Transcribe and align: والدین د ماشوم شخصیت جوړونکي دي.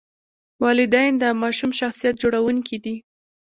والدین 0.63 1.11
د 1.19 1.25
ماشوم 1.41 1.71
شخصیت 1.79 2.15
جوړونکي 2.21 2.77
دي. 2.83 2.95